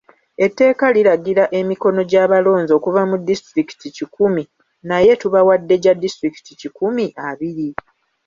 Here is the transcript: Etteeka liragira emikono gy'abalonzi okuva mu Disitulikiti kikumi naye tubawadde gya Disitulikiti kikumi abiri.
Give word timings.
Etteeka 0.45 0.85
liragira 0.95 1.43
emikono 1.59 1.99
gy'abalonzi 2.11 2.71
okuva 2.79 3.01
mu 3.09 3.15
Disitulikiti 3.27 3.87
kikumi 3.97 4.43
naye 4.89 5.11
tubawadde 5.21 5.75
gya 5.83 5.93
Disitulikiti 6.03 6.51
kikumi 6.61 7.05
abiri. 7.29 7.69